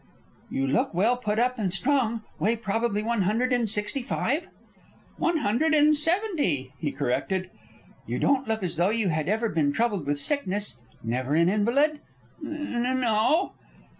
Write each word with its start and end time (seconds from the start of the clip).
"You 0.49 0.65
look 0.65 0.95
well 0.95 1.15
put 1.15 1.37
up 1.37 1.59
and 1.59 1.71
strong. 1.71 2.23
Weigh 2.39 2.55
probably 2.55 3.03
one 3.03 3.21
hundred 3.21 3.53
and 3.53 3.69
sixty 3.69 4.01
five?" 4.01 4.47
"One 5.17 5.37
hundred 5.37 5.75
and 5.75 5.95
seventy," 5.95 6.73
he 6.79 6.91
corrected. 6.91 7.51
"You 8.07 8.17
don't 8.17 8.47
look 8.47 8.63
as 8.63 8.77
though 8.77 8.89
you 8.89 9.09
had 9.09 9.29
ever 9.29 9.47
been 9.47 9.71
troubled 9.71 10.07
with 10.07 10.19
sickness. 10.19 10.75
Never 11.03 11.35
an 11.35 11.49
invalid?" 11.49 11.99
"N 12.43 12.99
no." 13.01 13.51